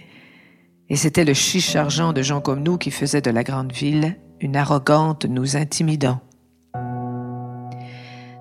et 0.89 0.97
c'était 0.97 1.25
le 1.25 1.35
chiche 1.35 1.77
argent 1.77 2.13
de 2.13 2.23
gens 2.23 2.41
comme 2.41 2.63
nous 2.63 2.79
qui 2.79 2.91
faisait 2.91 3.21
de 3.21 3.31
la 3.31 3.45
grande 3.45 3.73
ville 3.73 4.17
une 4.41 4.57
arrogante 4.57 5.25
nous 5.25 5.57
intimidant. 5.57 6.21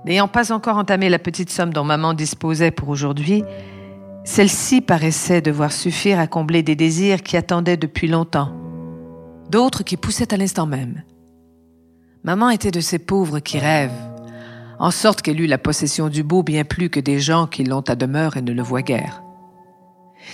N'ayant 0.05 0.27
pas 0.27 0.51
encore 0.51 0.77
entamé 0.77 1.07
la 1.07 1.19
petite 1.19 1.50
somme 1.50 1.71
dont 1.71 1.85
maman 1.85 2.13
disposait 2.13 2.71
pour 2.71 2.89
aujourd'hui, 2.89 3.43
celle-ci 4.25 4.81
paraissait 4.81 5.41
devoir 5.41 5.71
suffire 5.71 6.19
à 6.19 6.27
combler 6.27 6.63
des 6.63 6.75
désirs 6.75 7.23
qui 7.23 7.38
attendaient 7.38 7.77
depuis 7.77 8.07
longtemps, 8.07 8.51
d'autres 9.50 9.83
qui 9.83 9.95
poussaient 9.95 10.33
à 10.33 10.38
l'instant 10.38 10.65
même. 10.65 11.03
Maman 12.24 12.50
était 12.51 12.72
de 12.72 12.80
ces 12.80 13.00
pauvres 13.00 13.39
qui 13.39 13.60
rêvent, 13.60 13.92
en 14.80 14.92
sorte 14.92 15.22
qu'elle 15.22 15.42
eut 15.42 15.48
la 15.48 15.58
possession 15.58 16.08
du 16.08 16.24
beau 16.24 16.42
bien 16.42 16.63
plus 16.63 16.89
que 16.89 17.01
des 17.01 17.20
gens 17.20 17.48
qui 17.48 17.65
l'ont 17.65 17.82
à 17.82 17.96
demeure 17.96 18.38
et 18.38 18.42
ne 18.42 18.53
le 18.53 18.63
voient 18.63 18.82
guère. 18.82 19.22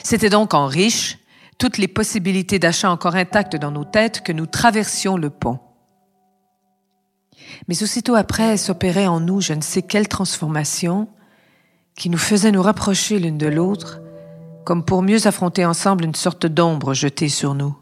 C'était 0.03 0.29
donc 0.29 0.53
en 0.53 0.67
riche, 0.67 1.17
toutes 1.57 1.79
les 1.79 1.87
possibilités 1.87 2.59
d'achat 2.59 2.91
encore 2.91 3.15
intactes 3.15 3.55
dans 3.55 3.71
nos 3.71 3.85
têtes, 3.85 4.21
que 4.21 4.31
nous 4.31 4.45
traversions 4.45 5.17
le 5.17 5.31
pont. 5.31 5.59
Mais 7.67 7.81
aussitôt 7.81 8.13
après 8.13 8.57
s'opérait 8.57 9.07
en 9.07 9.19
nous 9.19 9.41
je 9.41 9.53
ne 9.53 9.61
sais 9.61 9.81
quelle 9.81 10.07
transformation 10.07 11.07
qui 11.95 12.11
nous 12.11 12.19
faisait 12.19 12.51
nous 12.51 12.61
rapprocher 12.61 13.17
l'une 13.17 13.39
de 13.39 13.47
l'autre, 13.47 13.99
comme 14.63 14.85
pour 14.85 15.01
mieux 15.01 15.25
affronter 15.25 15.65
ensemble 15.65 16.05
une 16.05 16.13
sorte 16.13 16.45
d'ombre 16.45 16.93
jetée 16.93 17.29
sur 17.29 17.55
nous. 17.55 17.75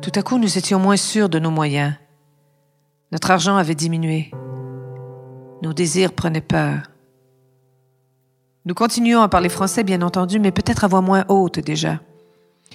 Tout 0.00 0.12
à 0.14 0.22
coup, 0.22 0.38
nous 0.38 0.58
étions 0.58 0.78
moins 0.78 0.96
sûrs 0.96 1.28
de 1.28 1.38
nos 1.38 1.50
moyens. 1.50 1.94
Notre 3.12 3.30
argent 3.30 3.56
avait 3.56 3.74
diminué. 3.74 4.30
Nos 5.62 5.72
désirs 5.72 6.12
prenaient 6.12 6.40
peur. 6.40 6.90
Nous 8.66 8.74
continuions 8.74 9.20
à 9.20 9.28
parler 9.28 9.48
français, 9.48 9.84
bien 9.84 10.02
entendu, 10.02 10.38
mais 10.38 10.50
peut-être 10.50 10.84
à 10.84 10.88
voix 10.88 11.02
moins 11.02 11.24
haute 11.28 11.58
déjà. 11.60 12.00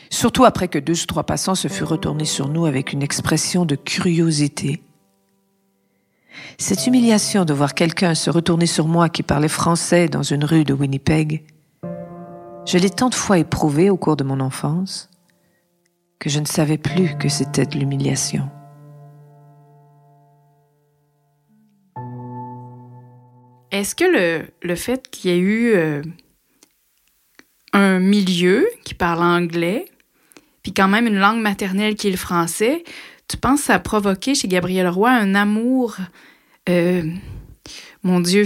Surtout 0.09 0.45
après 0.45 0.67
que 0.67 0.79
deux 0.79 1.01
ou 1.03 1.05
trois 1.05 1.24
passants 1.24 1.55
se 1.55 1.67
furent 1.67 1.89
retournés 1.89 2.25
sur 2.25 2.48
nous 2.48 2.65
avec 2.65 2.93
une 2.93 3.03
expression 3.03 3.65
de 3.65 3.75
curiosité. 3.75 4.83
Cette 6.57 6.88
humiliation 6.88 7.45
de 7.45 7.53
voir 7.53 7.74
quelqu'un 7.74 8.15
se 8.15 8.29
retourner 8.29 8.65
sur 8.65 8.88
moi 8.88 9.09
qui 9.09 9.24
parlait 9.24 9.48
français 9.48 10.07
dans 10.07 10.24
une 10.24 10.45
rue 10.45 10.63
de 10.63 10.74
Winnipeg, 10.74 11.43
je 12.65 12.77
l'ai 12.77 12.89
tant 12.89 13.09
de 13.09 13.15
fois 13.15 13.39
éprouvée 13.39 13.89
au 13.89 13.98
cours 13.98 14.15
de 14.15 14.24
mon 14.24 14.39
enfance 14.39 15.09
que 16.19 16.29
je 16.29 16.39
ne 16.39 16.45
savais 16.45 16.77
plus 16.77 17.17
que 17.17 17.29
c'était 17.29 17.65
de 17.65 17.79
l'humiliation. 17.79 18.50
Est-ce 23.71 23.95
que 23.95 24.03
le, 24.03 24.45
le 24.61 24.75
fait 24.75 25.09
qu'il 25.09 25.31
y 25.31 25.33
ait 25.33 25.39
eu 25.39 25.73
euh, 25.73 26.01
un 27.73 27.99
milieu 27.99 28.67
qui 28.83 28.93
parle 28.93 29.21
anglais, 29.21 29.85
puis 30.63 30.73
quand 30.73 30.88
même 30.88 31.07
une 31.07 31.19
langue 31.19 31.41
maternelle 31.41 31.95
qui 31.95 32.07
est 32.07 32.11
le 32.11 32.17
français, 32.17 32.83
tu 33.27 33.38
penses 33.38 33.59
que 33.59 33.65
ça 33.67 33.75
a 33.75 33.79
provoqué 33.79 34.33
chez 34.33 34.47
Gabriel 34.47 34.88
Roy 34.88 35.11
un 35.11 35.35
amour, 35.35 35.97
euh, 36.67 37.03
mon 38.01 38.19
Dieu, 38.19 38.45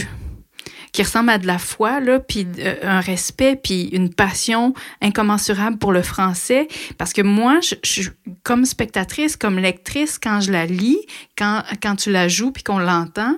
qui 0.92 1.02
ressemble 1.02 1.32
à 1.32 1.38
de 1.40 1.48
la 1.48 1.58
foi, 1.58 2.00
puis 2.28 2.46
euh, 2.60 2.76
un 2.84 3.00
respect, 3.00 3.56
puis 3.56 3.86
une 3.94 4.14
passion 4.14 4.74
incommensurable 5.02 5.78
pour 5.78 5.92
le 5.92 6.04
français? 6.04 6.68
Parce 6.98 7.14
que 7.14 7.22
moi, 7.22 7.60
je, 7.62 8.10
comme 8.44 8.66
spectatrice, 8.66 9.36
comme 9.36 9.58
lectrice, 9.58 10.20
quand 10.20 10.42
je 10.42 10.52
la 10.52 10.66
lis, 10.66 11.00
quand, 11.38 11.64
quand 11.82 11.96
tu 11.96 12.12
la 12.12 12.28
joues, 12.28 12.52
puis 12.52 12.64
qu'on 12.64 12.78
l'entend, 12.78 13.38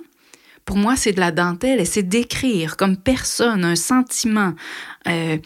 pour 0.66 0.78
moi, 0.78 0.96
c'est 0.96 1.14
de 1.14 1.20
la 1.20 1.32
dentelle 1.32 1.80
et 1.80 1.86
c'est 1.86 2.04
d'écrire 2.04 2.76
comme 2.76 2.98
personne 2.98 3.64
un 3.64 3.76
sentiment 3.76 4.54
euh, 5.08 5.38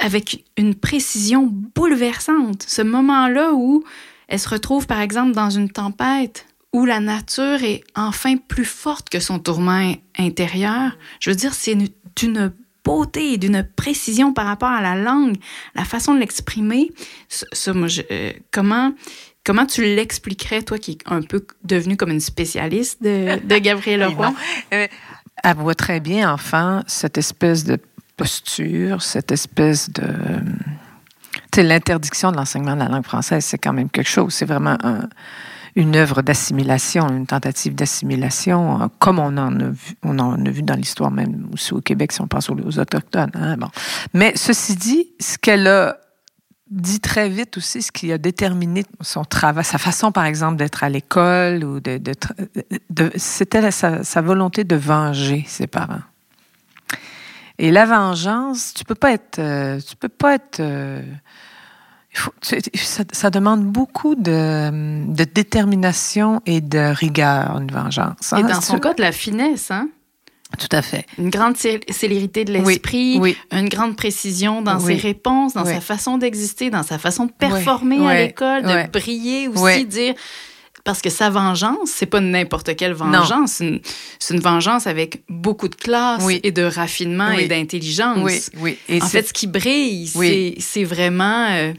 avec 0.00 0.44
une 0.56 0.74
précision 0.74 1.48
bouleversante. 1.74 2.64
Ce 2.66 2.82
moment-là 2.82 3.52
où 3.52 3.84
elle 4.28 4.40
se 4.40 4.48
retrouve, 4.48 4.86
par 4.86 5.00
exemple, 5.00 5.32
dans 5.32 5.50
une 5.50 5.70
tempête 5.70 6.46
où 6.72 6.84
la 6.84 7.00
nature 7.00 7.62
est 7.62 7.84
enfin 7.94 8.36
plus 8.36 8.64
forte 8.64 9.08
que 9.08 9.20
son 9.20 9.38
tourment 9.38 9.94
intérieur. 10.18 10.96
Je 11.20 11.30
veux 11.30 11.36
dire, 11.36 11.54
c'est 11.54 11.76
d'une 12.16 12.52
beauté 12.86 13.36
d'une 13.36 13.64
précision 13.64 14.32
par 14.32 14.46
rapport 14.46 14.68
à 14.68 14.80
la 14.80 14.94
langue, 14.94 15.36
la 15.74 15.84
façon 15.84 16.14
de 16.14 16.20
l'exprimer. 16.20 16.92
Euh, 17.66 18.32
comment 18.52 18.92
Comment 19.46 19.64
tu 19.64 19.82
l'expliquerais, 19.82 20.62
toi 20.62 20.76
qui 20.76 20.92
es 20.92 20.98
un 21.06 21.22
peu 21.22 21.46
devenu 21.62 21.96
comme 21.96 22.10
une 22.10 22.20
spécialiste 22.20 23.00
de, 23.00 23.38
de 23.46 23.58
Gabriel 23.58 24.00
Leroy? 24.10 24.34
Euh, 24.74 24.88
elle 25.44 25.56
voit 25.56 25.76
très 25.76 26.00
bien, 26.00 26.32
enfin, 26.32 26.82
cette 26.88 27.16
espèce 27.16 27.62
de 27.64 27.78
posture, 28.16 29.02
cette 29.02 29.30
espèce 29.30 29.88
de... 29.90 30.02
Tu 30.02 31.40
sais, 31.54 31.62
l'interdiction 31.62 32.32
de 32.32 32.36
l'enseignement 32.36 32.74
de 32.74 32.80
la 32.80 32.88
langue 32.88 33.04
française, 33.04 33.44
c'est 33.44 33.58
quand 33.58 33.72
même 33.72 33.88
quelque 33.88 34.08
chose. 34.08 34.34
C'est 34.34 34.46
vraiment 34.46 34.78
une 35.76 35.94
œuvre 35.94 36.22
d'assimilation, 36.22 37.06
une 37.08 37.26
tentative 37.26 37.76
d'assimilation, 37.76 38.82
euh, 38.82 38.86
comme 38.98 39.20
on 39.20 39.36
en 39.36 39.60
a 39.60 39.68
vu, 39.68 39.94
on 40.02 40.18
en 40.18 40.44
a 40.44 40.50
vu 40.50 40.62
dans 40.62 40.74
l'histoire 40.74 41.12
même 41.12 41.50
aussi 41.52 41.72
au 41.72 41.80
Québec, 41.80 42.10
si 42.10 42.20
on 42.20 42.26
pense 42.26 42.50
aux, 42.50 42.56
aux 42.56 42.78
Autochtones. 42.80 43.30
Hein, 43.34 43.56
bon. 43.58 43.68
Mais 44.12 44.32
ceci 44.34 44.74
dit, 44.74 45.10
ce 45.20 45.38
qu'elle 45.38 45.68
a 45.68 45.98
dit 46.70 47.00
très 47.00 47.28
vite 47.28 47.56
aussi 47.56 47.82
ce 47.82 47.92
qui 47.92 48.12
a 48.12 48.18
déterminé 48.18 48.84
son 49.00 49.24
travail, 49.24 49.64
sa 49.64 49.78
façon, 49.78 50.12
par 50.12 50.24
exemple, 50.24 50.56
d'être 50.56 50.82
à 50.82 50.88
l'école 50.88 51.64
ou 51.64 51.80
de, 51.80 51.98
de, 51.98 53.10
c'était 53.16 53.70
sa, 53.70 54.02
sa, 54.02 54.20
volonté 54.20 54.64
de 54.64 54.76
venger 54.76 55.44
ses 55.46 55.66
parents. 55.66 56.02
Et 57.58 57.70
la 57.70 57.86
vengeance, 57.86 58.74
tu 58.74 58.84
peux 58.84 58.94
pas 58.94 59.12
être, 59.12 59.38
euh, 59.38 59.80
tu 59.80 59.96
peux 59.96 60.08
pas 60.08 60.34
être. 60.34 60.60
Euh, 60.60 61.02
il 62.12 62.18
faut, 62.18 62.32
ça, 62.74 63.04
ça, 63.12 63.30
demande 63.30 63.64
beaucoup 63.64 64.14
de, 64.14 65.04
de, 65.06 65.24
détermination 65.24 66.42
et 66.46 66.60
de 66.60 66.92
rigueur, 66.92 67.58
une 67.58 67.70
vengeance. 67.70 68.32
Hein? 68.32 68.38
Et 68.38 68.42
dans 68.42 68.60
son 68.60 68.78
cas, 68.78 68.94
de 68.94 69.02
la 69.02 69.12
finesse, 69.12 69.70
hein? 69.70 69.88
Tout 70.58 70.68
à 70.70 70.80
fait. 70.80 71.04
Une 71.18 71.30
grande 71.30 71.56
célérité 71.56 72.44
de 72.44 72.52
l'esprit, 72.52 73.20
une 73.50 73.68
grande 73.68 73.96
précision 73.96 74.62
dans 74.62 74.78
ses 74.80 74.94
réponses, 74.94 75.54
dans 75.54 75.64
sa 75.64 75.80
façon 75.80 76.18
d'exister, 76.18 76.70
dans 76.70 76.82
sa 76.82 76.98
façon 76.98 77.26
de 77.26 77.32
performer 77.32 78.06
à 78.06 78.26
l'école, 78.26 78.62
de 78.62 78.90
briller 78.90 79.48
aussi, 79.48 79.84
dire 79.84 80.14
parce 80.86 81.02
que 81.02 81.10
sa 81.10 81.30
vengeance, 81.30 81.90
c'est 81.90 82.06
pas 82.06 82.20
n'importe 82.20 82.76
quelle 82.76 82.92
vengeance, 82.92 83.60
c'est 84.20 84.34
une, 84.34 84.40
vengeance 84.40 84.86
avec 84.86 85.24
beaucoup 85.28 85.66
de 85.66 85.74
classe 85.74 86.24
et 86.30 86.52
de 86.52 86.62
raffinement 86.62 87.32
et 87.32 87.48
d'intelligence. 87.48 88.50
Oui, 88.58 88.78
Et 88.88 89.02
en 89.02 89.06
fait, 89.06 89.26
ce 89.26 89.32
qui 89.32 89.48
brille, 89.48 90.06
c'est 90.60 90.84
vraiment, 90.84 91.48
euh, 91.50 91.72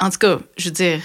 en 0.00 0.08
tout 0.08 0.18
cas, 0.18 0.38
je 0.56 0.64
veux 0.64 0.70
dire, 0.70 1.00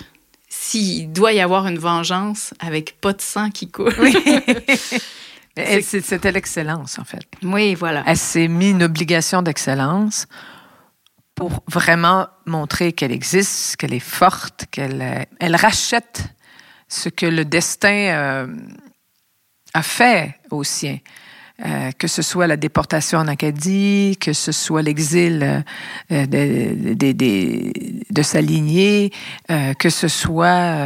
s'il 0.48 1.12
doit 1.12 1.34
y 1.34 1.42
avoir 1.42 1.68
une 1.68 1.78
vengeance 1.78 2.54
avec 2.60 3.00
pas 3.02 3.12
de 3.12 3.22
sang 3.22 3.50
qui 3.50 3.70
coule. 3.70 3.94
C'était 5.58 6.32
l'excellence, 6.32 7.00
en 7.00 7.04
fait. 7.04 7.26
Oui, 7.44 7.76
voilà. 7.76 8.04
Elle 8.06 8.18
s'est 8.18 8.48
mis 8.48 8.72
une 8.72 8.84
obligation 8.84 9.42
d'excellence 9.42 10.28
pour 11.36 11.64
vraiment 11.68 12.28
montrer 12.46 12.92
qu'elle 12.92 13.12
existe, 13.12 13.78
qu'elle 13.78 13.94
est 13.94 14.00
forte, 14.00 14.66
qu'elle 14.72 15.02
euh, 15.02 15.24
elle 15.40 15.56
rachète 15.56 16.24
ce 16.90 17.08
que 17.08 17.26
le 17.26 17.46
destin 17.46 17.94
euh, 17.94 18.48
a 19.74 19.82
fait 19.82 20.36
aux 20.52 20.64
siens. 20.64 20.98
Euh, 21.66 21.92
que 21.98 22.08
ce 22.08 22.22
soit 22.22 22.48
la 22.48 22.56
déportation 22.56 23.20
en 23.20 23.28
Acadie, 23.28 24.18
que 24.20 24.32
ce 24.32 24.54
soit 24.54 24.82
l'exil 24.82 25.64
de, 26.10 26.26
de, 26.26 26.94
de, 26.94 28.04
de, 28.10 28.22
sa 28.22 28.40
lignée, 28.40 29.12
que 29.78 29.90
ce 29.90 30.08
soit 30.08 30.78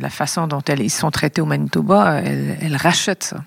la 0.00 0.08
façon 0.08 0.46
dont 0.46 0.62
ils 0.62 0.90
sont 0.90 1.10
traités 1.10 1.42
au 1.42 1.44
Manitoba, 1.44 2.22
elle, 2.24 2.56
elle 2.62 2.76
rachète 2.76 3.24
ça 3.24 3.44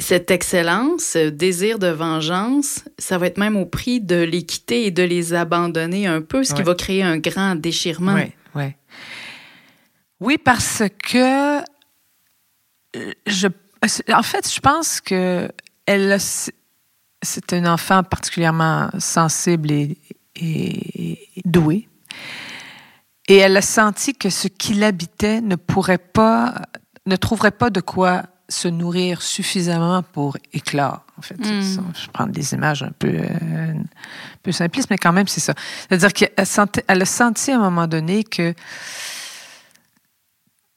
cette 0.00 0.30
excellence, 0.30 1.02
ce 1.02 1.28
désir 1.28 1.78
de 1.78 1.86
vengeance, 1.86 2.84
ça 2.98 3.16
va 3.16 3.26
être 3.26 3.38
même 3.38 3.56
au 3.56 3.64
prix 3.64 4.00
de 4.00 4.16
les 4.16 4.42
quitter 4.42 4.86
et 4.86 4.90
de 4.90 5.04
les 5.04 5.34
abandonner 5.34 6.06
un 6.06 6.20
peu, 6.20 6.42
ce 6.42 6.52
qui 6.52 6.62
va 6.62 6.74
créer 6.74 7.02
un 7.02 7.18
grand 7.18 7.54
déchirement. 7.54 8.14
Oui, 8.14 8.32
oui. 8.54 8.72
Oui, 10.20 10.38
parce 10.38 10.82
que 11.04 11.60
euh, 11.60 13.12
je, 13.26 13.46
en 14.12 14.22
fait, 14.22 14.52
je 14.52 14.60
pense 14.60 15.00
que 15.00 15.48
elle, 15.86 16.18
c'est 16.20 17.52
un 17.52 17.72
enfant 17.72 18.02
particulièrement 18.02 18.90
sensible 18.98 19.70
et, 19.70 19.96
et, 20.34 21.18
doué. 21.44 21.88
Et 23.28 23.36
elle 23.36 23.56
a 23.56 23.62
senti 23.62 24.14
que 24.14 24.30
ce 24.30 24.48
qui 24.48 24.74
l'habitait 24.74 25.40
ne 25.40 25.54
pourrait 25.54 25.98
pas, 25.98 26.62
ne 27.06 27.16
trouverait 27.16 27.52
pas 27.52 27.70
de 27.70 27.80
quoi 27.80 28.24
se 28.48 28.68
nourrir 28.68 29.20
suffisamment 29.20 30.02
pour 30.02 30.36
éclore. 30.52 31.04
En 31.18 31.22
fait, 31.22 31.38
hmm. 31.38 31.62
je 31.94 32.08
prends 32.12 32.26
des 32.26 32.54
images 32.54 32.82
un 32.82 32.92
peu, 32.98 33.08
euh, 33.08 33.74
un 33.74 34.38
peu 34.42 34.52
simplistes, 34.52 34.88
mais 34.90 34.98
quand 34.98 35.12
même, 35.12 35.28
c'est 35.28 35.40
ça. 35.40 35.54
C'est-à-dire 35.88 36.12
qu'elle 36.12 36.32
elle 36.88 37.02
a 37.02 37.04
senti 37.04 37.50
à 37.50 37.56
un 37.56 37.60
moment 37.60 37.86
donné 37.86 38.24
que 38.24 38.54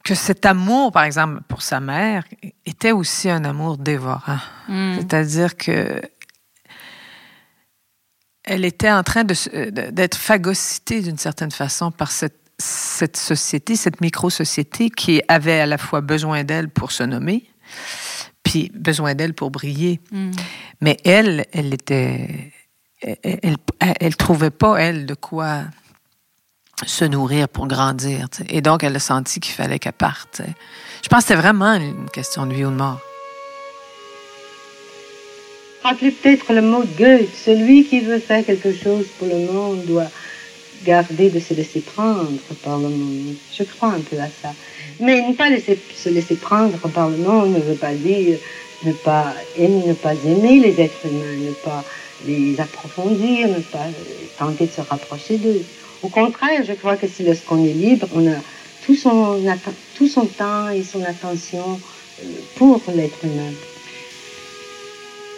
que 0.04 0.16
cet 0.16 0.48
amour, 0.48 0.92
par 0.92 1.04
exemple, 1.04 1.42
pour 1.48 1.62
sa 1.62 1.80
mère, 1.80 2.24
était 2.66 2.92
aussi 2.92 3.30
un 3.30 3.46
amour 3.46 3.78
dévorant. 3.78 4.40
Hmm. 4.68 4.96
C'est-à-dire 4.98 5.56
que 5.56 6.02
elle 8.44 8.66
était 8.66 8.92
en 8.92 9.04
train 9.04 9.24
d'être 9.24 10.18
phagocytée 10.18 11.02
d'une 11.02 11.20
certaine 11.20 11.52
façon 11.52 11.92
par 11.92 12.12
cette, 12.12 12.40
cette 12.58 13.16
société, 13.16 13.76
cette 13.76 14.02
micro-société 14.02 14.90
qui 14.90 15.22
avait 15.28 15.60
à 15.60 15.68
la 15.68 15.78
fois 15.78 16.02
besoin 16.02 16.44
d'elle 16.44 16.68
pour 16.68 16.92
se 16.92 17.04
nommer, 17.04 17.51
puis 18.44 18.72
besoin 18.74 19.16
d'elle 19.16 19.34
pour 19.34 19.52
briller. 19.52 20.00
Hmm. 20.12 20.32
Mais 20.82 20.98
elle, 21.04 21.46
elle 21.52 21.74
était... 21.74 22.52
Elle, 23.24 23.56
elle, 23.80 24.16
trouvait 24.16 24.52
pas, 24.52 24.78
elle, 24.78 25.08
de 25.08 25.16
quoi 25.16 25.64
se 26.86 27.04
nourrir 27.04 27.50
pour 27.50 27.68
grandir. 27.68 28.28
Et 28.48 28.62
donc, 28.62 28.84
elle 28.84 28.96
a 28.96 29.00
senti 29.00 29.40
qu'il 29.40 29.56
fallait 29.56 29.80
qu'elle 29.80 29.94
parte. 29.94 30.44
Je 31.04 31.10
pense 31.10 31.22
que 31.22 31.30
c'était 31.30 31.42
vraiment 31.42 31.74
une 31.74 32.10
question 32.12 32.46
de 32.46 32.54
vie 32.54 32.64
ou 32.66 32.70
de 32.70 32.76
mort. 32.76 33.00
Rappelez 35.84 36.12
peut-être 36.12 36.54
le 36.54 36.62
mot 36.62 36.84
de 36.84 36.96
Goethe. 36.96 37.36
Celui 37.36 37.86
qui 37.86 38.02
veut 38.02 38.20
faire 38.20 38.46
quelque 38.46 38.72
chose 38.72 39.08
pour 39.18 39.28
le 39.28 39.52
monde 39.52 39.84
doit 39.86 40.10
garder 40.84 41.30
de 41.30 41.40
se 41.40 41.54
laisser 41.54 41.82
prendre 41.82 42.30
par 42.64 42.78
le 42.78 42.90
monde. 42.90 43.36
Je 43.52 43.64
crois 43.64 43.90
un 43.90 44.00
peu 44.00 44.20
à 44.20 44.28
ça. 44.28 44.54
Mais 45.02 45.22
ne 45.28 45.34
pas 45.34 45.50
se 45.58 46.10
laisser 46.10 46.36
prendre 46.36 46.78
par 46.90 47.10
le 47.10 47.18
monde 47.18 47.54
ne 47.54 47.60
veut 47.60 47.76
pas 47.76 47.94
dire 47.94 48.38
ne 48.84 48.94
pas 48.94 49.34
aimer, 49.58 49.84
ne 49.88 49.94
pas 49.94 50.14
aimer 50.14 50.60
les 50.60 50.82
êtres 50.82 51.06
humains, 51.06 51.38
ne 51.38 51.52
pas 51.52 51.84
les 52.26 52.60
approfondir, 52.60 53.48
ne 53.48 53.62
pas 53.62 53.88
tenter 54.38 54.68
de 54.68 54.72
se 54.72 54.82
rapprocher 54.82 55.38
d'eux. 55.38 55.62
Au 56.04 56.10
contraire, 56.10 56.64
je 56.68 56.74
crois 56.74 56.98
que 56.98 57.08
si 57.08 57.24
lorsqu'on 57.24 57.64
est 57.64 57.74
libre, 57.74 58.08
on 58.14 58.28
a 58.28 58.36
tout 58.86 58.96
son, 58.96 60.26
temps 60.26 60.70
et 60.70 60.84
son 60.84 61.04
attention 61.04 61.80
euh, 62.24 62.28
pour 62.56 62.82
l'être 62.96 63.24
humain. 63.24 63.52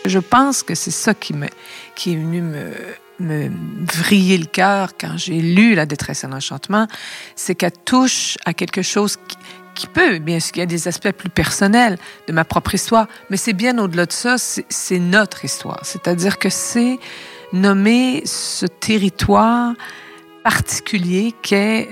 Je 0.06 0.20
pense 0.20 0.64
que 0.64 0.76
c'est 0.76 0.92
ça 0.92 1.14
qui, 1.14 1.34
qui 1.96 2.14
est 2.14 2.16
venu 2.16 2.42
me, 2.42 2.72
me 3.24 3.50
vriller 3.92 4.38
le 4.38 4.46
cœur 4.46 4.92
quand 5.00 5.18
j'ai 5.18 5.42
lu 5.42 5.76
La 5.76 5.86
détresse 5.86 6.24
et 6.24 6.28
l'enchantement, 6.28 6.88
c'est 7.36 7.56
qu'elle 7.56 7.72
touche 7.86 8.38
à 8.46 8.54
quelque 8.54 8.82
chose 8.82 9.18
qui, 9.76 9.88
peut, 9.88 10.20
bien 10.20 10.40
sûr, 10.40 10.52
il 10.56 10.60
y 10.60 10.64
a 10.64 10.68
des 10.68 10.88
aspects 10.88 11.12
plus 11.12 11.30
personnels 11.30 11.98
de 12.28 12.34
ma 12.34 12.46
propre 12.46 12.76
histoire, 12.76 13.08
mais 13.30 13.38
c'est 13.38 13.54
bien 13.54 13.78
au-delà 13.80 14.06
de 14.06 14.12
ça, 14.12 14.36
c'est 14.38 15.00
notre 15.00 15.46
histoire. 15.46 15.80
C'est-à-dire 15.84 16.38
que 16.38 16.50
c'est 16.50 17.00
nommer 17.54 18.22
ce 18.26 18.66
territoire 18.66 19.74
particulier 20.44 21.34
qu'est 21.42 21.90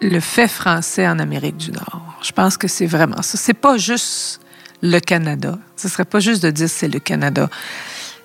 le 0.00 0.20
fait 0.20 0.48
français 0.48 1.06
en 1.06 1.18
Amérique 1.18 1.56
du 1.56 1.70
Nord. 1.70 2.02
Je 2.22 2.32
pense 2.32 2.56
que 2.56 2.68
c'est 2.68 2.86
vraiment 2.86 3.22
ça. 3.22 3.38
C'est 3.38 3.54
pas 3.54 3.76
juste 3.76 4.40
le 4.82 4.98
Canada. 4.98 5.58
Ce 5.76 5.88
serait 5.88 6.04
pas 6.04 6.20
juste 6.20 6.42
de 6.42 6.50
dire 6.50 6.68
c'est 6.68 6.88
le 6.88 6.98
Canada. 6.98 7.48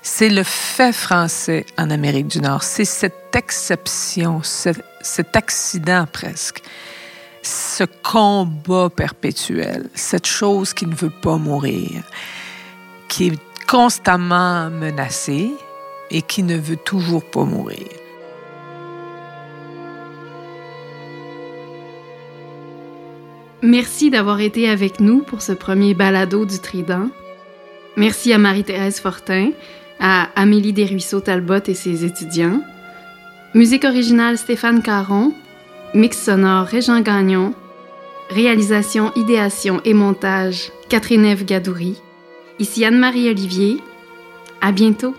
C'est 0.09 0.29
le 0.29 0.43
fait 0.43 0.93
français 0.93 1.65
en 1.77 1.91
Amérique 1.91 2.27
du 2.27 2.39
Nord. 2.39 2.63
C'est 2.63 2.85
cette 2.85 3.35
exception, 3.35 4.41
cet 4.41 5.35
accident 5.35 6.07
presque, 6.11 6.63
ce 7.43 7.83
combat 7.83 8.89
perpétuel, 8.89 9.89
cette 9.93 10.25
chose 10.25 10.73
qui 10.73 10.87
ne 10.87 10.95
veut 10.95 11.11
pas 11.11 11.35
mourir, 11.35 12.03
qui 13.09 13.27
est 13.27 13.39
constamment 13.67 14.69
menacée 14.69 15.51
et 16.09 16.21
qui 16.21 16.41
ne 16.41 16.55
veut 16.57 16.77
toujours 16.77 17.29
pas 17.29 17.43
mourir. 17.43 17.87
Merci 23.61 24.09
d'avoir 24.09 24.39
été 24.39 24.69
avec 24.69 25.01
nous 25.01 25.21
pour 25.21 25.41
ce 25.41 25.51
premier 25.51 25.93
balado 25.93 26.45
du 26.45 26.59
Trident. 26.59 27.09
Merci 27.97 28.31
à 28.31 28.37
Marie-Thérèse 28.37 28.99
Fortin, 28.99 29.51
à 29.99 30.29
Amélie 30.35 30.73
Desruisseaux-Talbot 30.73 31.67
et 31.67 31.73
ses 31.73 32.05
étudiants. 32.05 32.61
Musique 33.53 33.85
originale 33.85 34.37
Stéphane 34.37 34.81
Caron, 34.81 35.33
mix 35.93 36.23
sonore 36.23 36.65
Régent 36.65 37.01
Gagnon, 37.01 37.53
réalisation, 38.29 39.11
idéation 39.15 39.81
et 39.85 39.93
montage 39.93 40.71
Catherine 40.89 41.25
Eve 41.25 41.45
Gadouri. 41.45 42.01
Ici 42.59 42.85
Anne-Marie 42.85 43.29
Olivier. 43.29 43.77
À 44.61 44.71
bientôt. 44.71 45.15